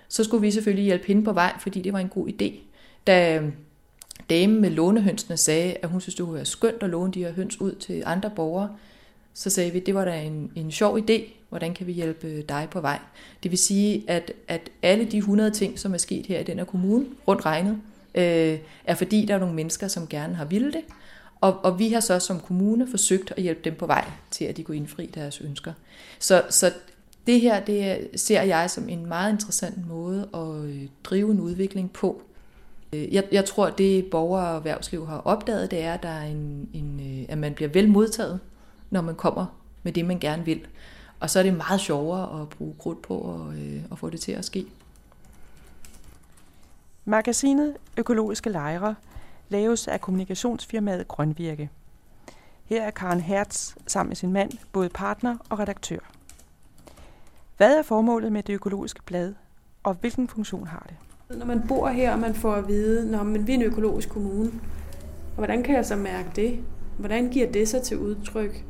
[0.08, 2.52] så skulle vi selvfølgelig hjælpe hende på vej, fordi det var en god idé.
[3.06, 3.52] Da øhm,
[4.30, 7.32] damen med lånehønsene sagde, at hun synes, det kunne være skønt at låne de her
[7.32, 8.76] høns ud til andre borgere,
[9.34, 12.42] så sagde vi, det var da en, en sjov idé, hvordan kan vi hjælpe øh,
[12.48, 12.98] dig på vej.
[13.42, 16.58] Det vil sige, at, at alle de 100 ting, som er sket her i den
[16.58, 17.80] her kommune, rundt regnet,
[18.16, 20.82] øh, er fordi der er nogle mennesker, som gerne har ville det,
[21.40, 24.56] og, og vi har så som kommune forsøgt at hjælpe dem på vej til, at
[24.56, 25.72] de kunne indfri deres ønsker.
[26.18, 26.72] Så, så
[27.26, 31.92] det her det ser jeg som en meget interessant måde at øh, drive en udvikling
[31.92, 32.22] på.
[32.92, 36.08] Øh, jeg, jeg tror, at det borgere og erhvervsliv har opdaget, det er, at, der
[36.08, 38.40] er en, en, øh, at man bliver vel modtaget,
[38.90, 39.46] når man kommer
[39.82, 40.60] med det, man gerne vil.
[41.20, 43.56] Og så er det meget sjovere at bruge krudt på at,
[43.92, 44.66] at få det til at ske.
[47.08, 48.94] Magasinet Økologiske Lejre
[49.48, 51.70] laves af kommunikationsfirmaet Grønvirke.
[52.64, 55.98] Her er Karen Hertz sammen med sin mand både partner og redaktør.
[57.56, 59.34] Hvad er formålet med det økologiske blad,
[59.82, 61.38] og hvilken funktion har det?
[61.38, 64.08] Når man bor her, og man får at vide, når man vi er en økologisk
[64.08, 64.50] kommune,
[65.28, 66.60] og hvordan kan jeg så mærke det?
[66.98, 68.64] Hvordan giver det sig til udtryk?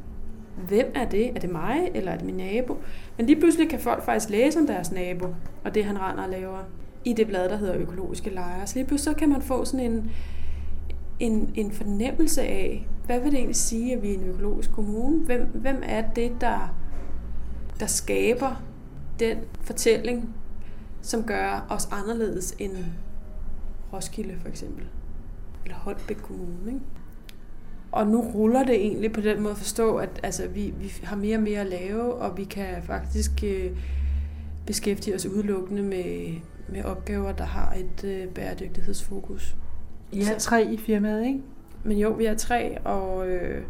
[0.68, 1.37] Hvem er det?
[1.37, 2.77] Er det mig, eller er det min nabo?
[3.16, 5.27] Men lige pludselig kan folk faktisk læse om deres nabo,
[5.64, 6.59] og det han render og laver
[7.07, 8.66] i det blad, der hedder Økologiske Lejre.
[8.66, 10.11] Så lige pludselig så kan man få sådan en,
[11.21, 15.25] en, en fornemmelse af, hvad vil det egentlig sige, at vi er en økologisk kommune?
[15.25, 16.77] Hvem, hvem er det, der,
[17.81, 18.62] der skaber
[19.21, 20.35] den fortælling,
[21.03, 22.77] som gør os anderledes end
[23.92, 24.85] Roskilde for eksempel?
[25.64, 26.81] Eller Holbæk Kommune, ikke?
[27.92, 31.16] Og nu ruller det egentlig på den måde at forstå, at altså, vi, vi har
[31.16, 33.71] mere og mere at lave, og vi kan faktisk øh,
[34.66, 36.35] beskæftige os udelukkende med,
[36.68, 39.57] med opgaver, der har et øh, bæredygtighedsfokus.
[40.12, 41.40] I er tre i firmaet, ikke?
[41.85, 43.62] Men jo, vi er tre, og, øh,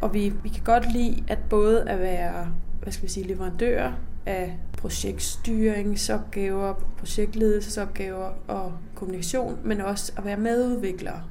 [0.00, 3.92] og vi, vi kan godt lide at både at være hvad skal vi sige, leverandører
[4.26, 11.22] af projektstyringsopgaver, projektledelsesopgaver og kommunikation, men også at være medudviklere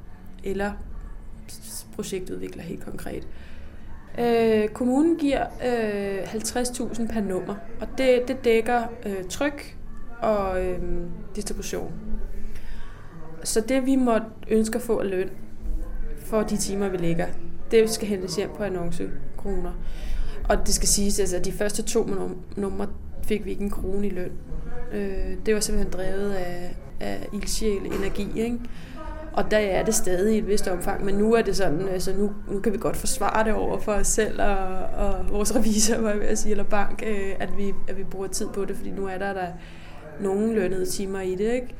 [0.44, 0.72] eller
[1.94, 3.28] projektudvikler helt konkret.
[4.18, 9.76] Øh, kommunen giver øh, 50.000 per nummer, og det, det dækker øh, tryk,
[10.22, 10.78] og øh,
[11.36, 11.92] distribution.
[13.44, 15.30] Så det vi måtte ønske at få af løn
[16.18, 17.26] for de timer, vi lægger,
[17.70, 19.72] det skal hentes hjem på annoncekroner.
[20.48, 22.08] Og det skal siges, altså de første to
[22.56, 22.88] numre
[23.22, 24.32] fik vi ikke en krone i løn.
[24.92, 28.58] Øh, det var simpelthen drevet af, af ildsjæl energi, ikke?
[29.32, 32.12] Og der er det stadig i et vist omfang, men nu er det sådan, altså
[32.16, 34.56] nu, nu kan vi godt forsvare det over for os selv og,
[35.06, 38.26] og vores revisor, hvad jeg vil sige, eller bank, øh, at vi, at vi bruger
[38.26, 39.46] tid på det, fordi nu er der, der
[40.22, 41.74] nogle lønnede timer i det, ikke?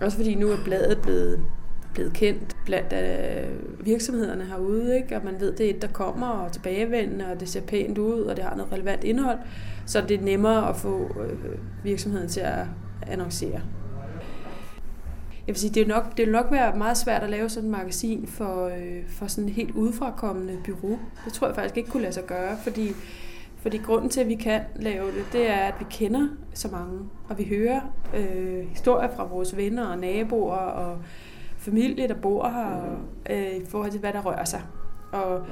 [0.00, 1.44] Også fordi nu er bladet blevet,
[1.94, 5.16] blevet kendt blandt øh, virksomhederne herude, ikke?
[5.16, 8.20] og man ved, det er et, der kommer og tilbagevendende, og det ser pænt ud,
[8.20, 9.38] og det har noget relevant indhold,
[9.86, 12.64] så det er nemmere at få øh, virksomheden til at
[13.06, 13.60] annoncere.
[15.48, 17.70] Jeg vil sige, det er nok, det vil nok være meget svært at lave sådan
[17.70, 20.98] et magasin for, øh, for sådan et helt udefrakommende bureau.
[21.24, 22.92] Det tror jeg faktisk ikke kunne lade sig gøre, fordi
[23.60, 27.00] fordi grunden til, at vi kan lave det, det er, at vi kender så mange,
[27.28, 27.80] og vi hører
[28.14, 30.98] øh, historier fra vores venner og naboer og
[31.58, 32.98] familie, der bor her,
[33.30, 34.62] øh, i forhold til, hvad der rører sig.
[35.12, 35.46] Og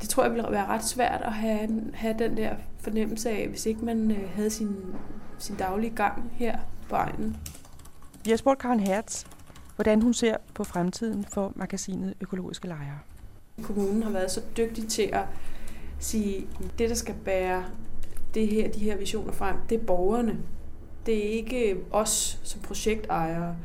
[0.00, 3.66] det tror jeg ville være ret svært at have, have den der fornemmelse af, hvis
[3.66, 4.76] ikke man øh, havde sin,
[5.38, 7.36] sin daglige gang her på egnen.
[8.24, 9.24] Vi har spurgt Karen Hertz,
[9.74, 12.98] hvordan hun ser på fremtiden for magasinet Økologiske Lejre.
[13.62, 15.24] Kommunen har været så dygtig til at
[16.04, 16.46] sige,
[16.78, 17.64] det der skal bære
[18.34, 20.38] det her, de her visioner frem, det er borgerne.
[21.06, 23.56] Det er ikke os som projektejere.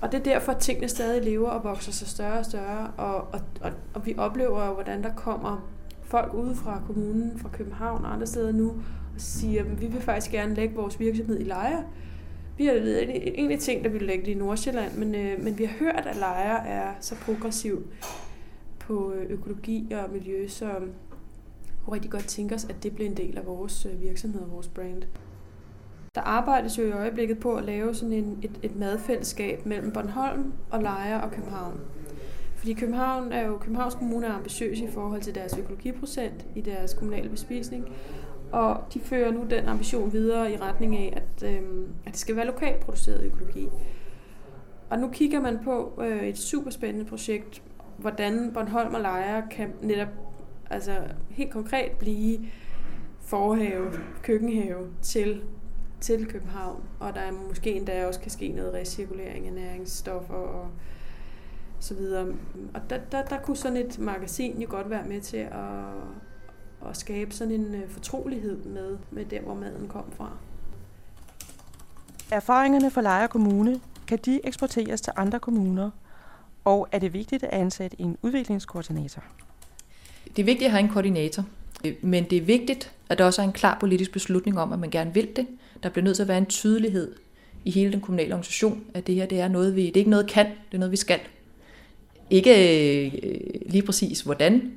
[0.00, 3.14] Og det er derfor, at tingene stadig lever og vokser sig større og større, og,
[3.14, 5.68] og, og, og vi oplever, hvordan der kommer
[6.02, 8.68] folk ude fra kommunen, fra København og andre steder nu,
[9.14, 11.84] og siger, at vi vil faktisk gerne lægge vores virksomhed i Lejre.
[12.56, 15.78] Vi har egentlig ting, der vi lægge det i Nordsjælland, men, øh, men vi har
[15.78, 17.86] hørt, at Lejre er så progressiv
[18.78, 20.70] på økologi og miljø, så
[21.86, 24.50] kunne rigtig godt tænke os, at det blev en del af vores øh, virksomhed og
[24.50, 25.02] vores brand.
[26.14, 30.52] Der arbejdes jo i øjeblikket på at lave sådan en, et, et madfællesskab mellem Bornholm
[30.70, 31.80] og Lejre og København.
[32.56, 36.94] Fordi København er jo, Københavns Kommune er ambitiøs i forhold til deres økologiprocent i deres
[36.94, 37.88] kommunale bespisning,
[38.52, 41.62] og de fører nu den ambition videre i retning af, at, øh,
[42.06, 43.68] at det skal være lokalt produceret økologi.
[44.90, 47.62] Og nu kigger man på øh, et super spændende projekt,
[47.98, 50.25] hvordan Bornholm og Lejre kan netop
[50.70, 52.38] altså helt konkret blive
[53.20, 55.42] forhave, køkkenhave til,
[56.00, 60.70] til København, og der måske endda også kan ske noget recirkulering af næringsstoffer og
[61.80, 62.26] så videre.
[62.74, 66.96] Og der, der, der kunne sådan et magasin jo godt være med til at, at
[66.96, 70.30] skabe sådan en øh, fortrolighed med, med der, hvor maden kom fra.
[72.32, 75.90] Erfaringerne fra Lejre Kommune, kan de eksporteres til andre kommuner?
[76.64, 79.22] Og er det vigtigt at ansætte en udviklingskoordinator?
[80.36, 81.44] Det er vigtigt at have en koordinator,
[81.84, 84.78] øh, men det er vigtigt, at der også er en klar politisk beslutning om, at
[84.78, 85.46] man gerne vil det.
[85.82, 87.14] Der bliver nødt til at være en tydelighed
[87.64, 90.10] i hele den kommunale organisation, at det her det er noget, vi, det er ikke
[90.10, 91.20] noget kan, det er noget, vi skal.
[92.30, 93.12] Ikke øh,
[93.66, 94.72] lige præcis hvordan,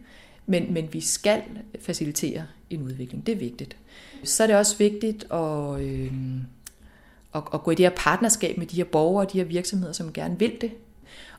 [0.45, 1.41] men, men vi skal
[1.79, 3.25] facilitere en udvikling.
[3.25, 3.77] Det er vigtigt.
[4.23, 6.11] Så er det også vigtigt at, øh,
[7.35, 9.93] at, at gå i det her partnerskab med de her borgere og de her virksomheder,
[9.93, 10.71] som gerne vil det.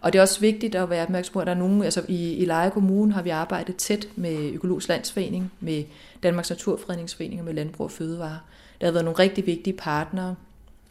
[0.00, 2.35] Og det er også vigtigt at være opmærksom på, at der er nogen, altså i,
[2.35, 5.85] i Leje Kommune har vi arbejdet tæt med Økologisk Landsforening, med
[6.22, 8.38] Danmarks Naturfredningsforening og med Landbrug og Fødevare.
[8.80, 10.35] Der har været nogle rigtig vigtige partnere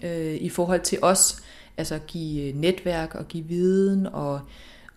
[0.04, 1.44] øh, i forhold til os,
[1.78, 4.42] altså at give øh, netværk og give viden, og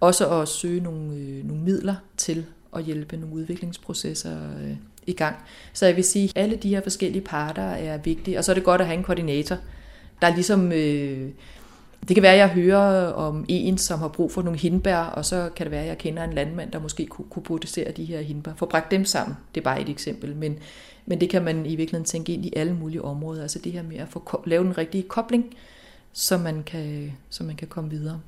[0.00, 5.36] også at søge nogle, øh, nogle midler til at hjælpe nogle udviklingsprocesser øh, i gang.
[5.72, 8.54] Så jeg vil sige, at alle de her forskellige parter er vigtige, og så er
[8.54, 9.56] det godt at have en koordinator,
[10.22, 11.30] der ligesom øh,
[12.08, 15.24] det kan være, at jeg hører om en, som har brug for nogle hindbær, og
[15.24, 18.04] så kan det være, at jeg kender en landmand, der måske kunne, kunne producere de
[18.04, 18.54] her hindbær.
[18.56, 20.58] For bragt dem sammen, det er bare et eksempel, men,
[21.06, 23.42] men det kan man i virkeligheden tænke ind i alle mulige områder.
[23.42, 25.54] Altså det her med at få lave en rigtig kobling,
[26.12, 28.20] så man kan, så man kan komme videre.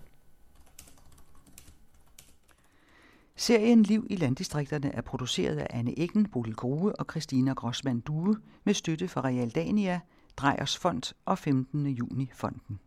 [3.36, 8.36] Serien Liv i landdistrikterne er produceret af Anne Eggen, Bodil Grue og Christina Grossmann Due
[8.64, 10.00] med støtte fra Realdania,
[10.36, 11.86] Drejers Fond og 15.
[11.86, 12.78] juni Fonden.